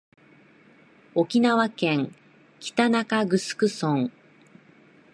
[1.13, 2.15] 沖縄県
[2.59, 4.09] 北中城村